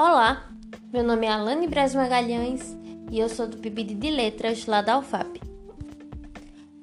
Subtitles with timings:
[0.00, 0.48] Olá,
[0.92, 2.62] meu nome é Alane Braz Magalhães
[3.10, 5.40] e eu sou do PIBID de Letras lá da UFAP.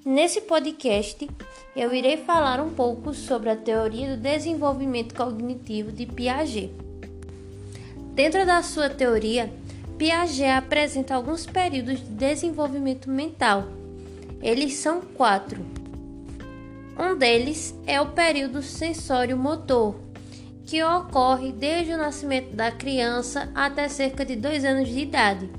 [0.03, 1.25] Nesse podcast,
[1.77, 6.73] eu irei falar um pouco sobre a teoria do desenvolvimento cognitivo de Piaget.
[8.13, 9.49] Dentro da sua teoria,
[9.97, 13.63] Piaget apresenta alguns períodos de desenvolvimento mental.
[14.41, 15.65] Eles são quatro.
[16.99, 20.04] Um deles é o período sensório-motor,
[20.65, 25.49] que ocorre desde o nascimento da criança até cerca de dois anos de idade.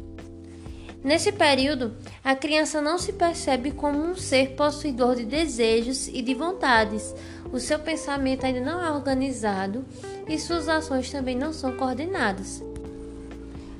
[1.02, 6.34] Nesse período, a criança não se percebe como um ser possuidor de desejos e de
[6.34, 7.14] vontades.
[7.52, 9.84] O seu pensamento ainda não é organizado
[10.28, 12.60] e suas ações também não são coordenadas.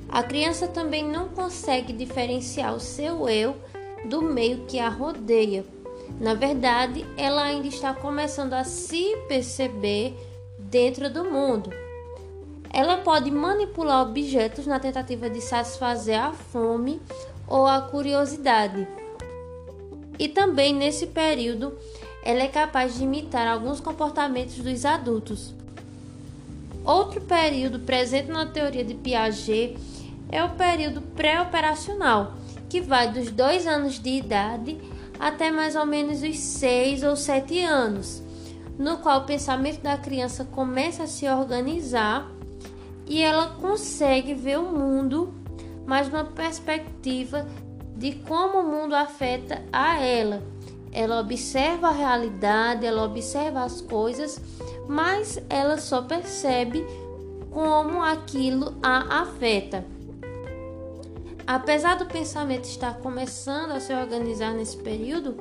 [0.07, 3.57] A criança também não consegue diferenciar o seu eu
[4.05, 5.65] do meio que a rodeia.
[6.21, 10.15] Na verdade, ela ainda está começando a se perceber
[10.69, 11.71] dentro do mundo.
[12.71, 17.01] Ela pode manipular objetos na tentativa de satisfazer a fome
[17.47, 18.87] ou a curiosidade.
[20.19, 21.77] E também nesse período,
[22.23, 25.53] ela é capaz de imitar alguns comportamentos dos adultos.
[26.83, 29.77] Outro período presente na teoria de Piaget
[30.29, 32.33] é o período pré-operacional,
[32.69, 34.77] que vai dos dois anos de idade
[35.19, 38.26] até mais ou menos os seis ou sete anos
[38.77, 42.31] no qual o pensamento da criança começa a se organizar
[43.07, 45.33] e ela consegue ver o mundo,
[45.85, 47.47] mas numa perspectiva
[47.95, 50.43] de como o mundo afeta a ela.
[50.91, 54.39] Ela observa a realidade, ela observa as coisas,
[54.87, 56.85] mas ela só percebe
[57.51, 59.85] como aquilo a afeta.
[61.45, 65.37] Apesar do pensamento estar começando a se organizar nesse período,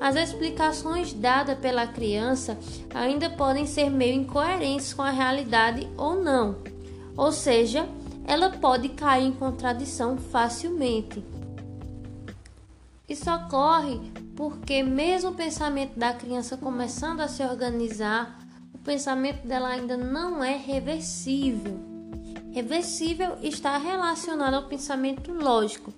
[0.00, 2.56] as explicações dadas pela criança
[2.94, 6.56] ainda podem ser meio incoerentes com a realidade ou não,
[7.16, 7.88] ou seja,
[8.24, 11.24] ela pode cair em contradição facilmente.
[13.08, 14.00] Isso ocorre
[14.36, 18.38] porque, mesmo o pensamento da criança começando a se organizar,
[18.72, 21.80] o pensamento dela ainda não é reversível.
[22.52, 25.92] Reversível está relacionado ao pensamento lógico,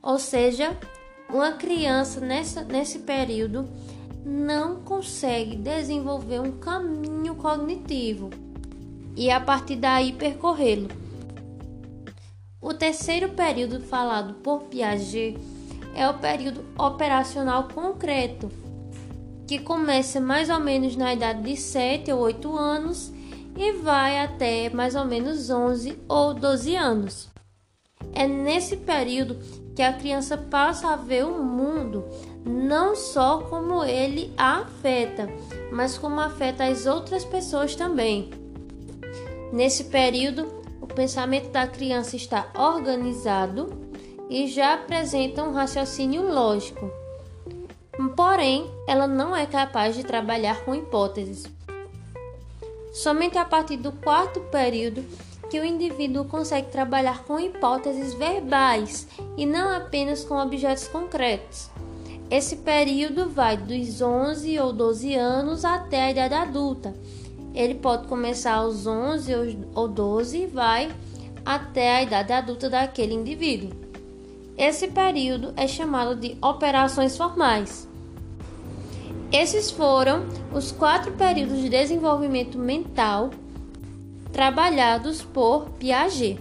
[0.00, 0.78] ou seja,
[1.32, 3.66] uma criança nessa, nesse período
[4.24, 8.30] não consegue desenvolver um caminho cognitivo
[9.16, 10.88] e a partir daí percorrê-lo.
[12.60, 15.36] O terceiro período falado por Piaget
[15.94, 18.50] é o período operacional concreto,
[19.46, 23.12] que começa mais ou menos na idade de 7 ou 8 anos
[23.56, 27.31] e vai até mais ou menos 11 ou 12 anos.
[28.12, 29.38] É nesse período
[29.74, 32.04] que a criança passa a ver o mundo
[32.44, 35.28] não só como ele a afeta,
[35.70, 38.30] mas como afeta as outras pessoas também.
[39.52, 43.68] Nesse período, o pensamento da criança está organizado
[44.28, 46.90] e já apresenta um raciocínio lógico.
[48.16, 51.44] Porém, ela não é capaz de trabalhar com hipóteses.
[52.92, 55.04] Somente a partir do quarto período
[55.52, 61.68] que o indivíduo consegue trabalhar com hipóteses verbais e não apenas com objetos concretos.
[62.30, 66.94] Esse período vai dos 11 ou 12 anos até a idade adulta.
[67.54, 70.90] Ele pode começar aos 11 ou 12 e vai
[71.44, 73.72] até a idade adulta daquele indivíduo.
[74.56, 77.86] Esse período é chamado de operações formais.
[79.30, 80.24] Esses foram
[80.54, 83.28] os quatro períodos de desenvolvimento mental
[84.32, 86.38] trabalhados por Piaget.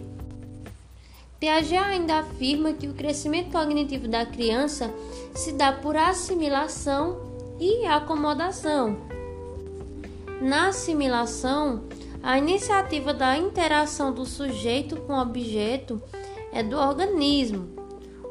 [1.40, 4.94] Piaget ainda afirma que o crescimento cognitivo da criança
[5.34, 7.20] se dá por assimilação
[7.60, 8.98] e acomodação.
[10.42, 11.84] Na assimilação,
[12.24, 16.02] a iniciativa da interação do sujeito com o objeto
[16.52, 17.70] é do organismo,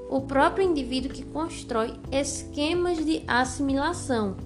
[0.08, 4.36] o próprio indivíduo que constrói esquemas de assimilação.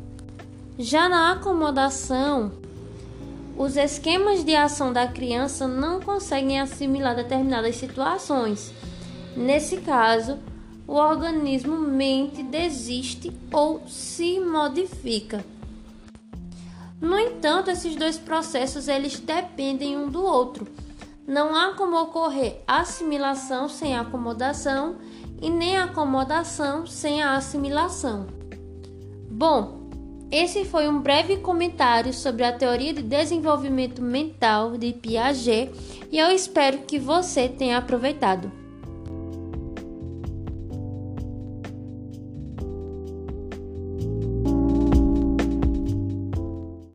[0.78, 2.52] Já na acomodação,
[3.56, 8.72] os esquemas de ação da criança não conseguem assimilar determinadas situações.
[9.36, 10.38] Nesse caso,
[10.86, 15.44] o organismo mente, desiste ou se modifica.
[17.00, 20.66] No entanto, esses dois processos eles dependem um do outro.
[21.26, 24.96] Não há como ocorrer assimilação sem acomodação
[25.40, 28.26] e nem acomodação sem a assimilação.
[29.30, 29.83] Bom,
[30.36, 35.70] esse foi um breve comentário sobre a teoria de desenvolvimento mental de Piaget
[36.10, 38.63] e eu espero que você tenha aproveitado.